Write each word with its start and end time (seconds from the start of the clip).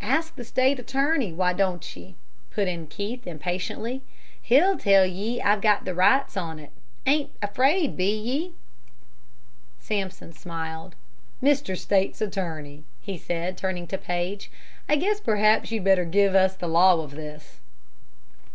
"Ask 0.00 0.36
the 0.36 0.42
state's 0.44 0.80
attorney, 0.80 1.34
why 1.34 1.52
don't 1.52 1.94
ye?" 1.94 2.14
put 2.50 2.66
in 2.66 2.86
Keith, 2.86 3.26
impatiently. 3.26 4.00
"He'll 4.40 4.78
tell 4.78 5.04
ye 5.04 5.38
I've 5.42 5.60
got 5.60 5.84
the 5.84 5.94
rights 5.94 6.34
on 6.34 6.56
't. 6.56 6.70
Ain't 7.04 7.32
afraid, 7.42 7.94
be 7.94 8.10
ye?" 8.18 8.54
Sampson 9.78 10.32
smiled. 10.32 10.94
"Mr. 11.42 11.76
State's 11.76 12.22
Attorney," 12.22 12.84
he 13.02 13.18
said, 13.18 13.58
turning 13.58 13.86
to 13.88 13.98
Paige, 13.98 14.50
"I 14.88 14.96
guess 14.96 15.20
perhaps 15.20 15.70
you'd 15.70 15.84
better 15.84 16.06
give 16.06 16.34
us 16.34 16.56
the 16.56 16.68
law 16.68 17.02
of 17.02 17.10
this." 17.10 17.60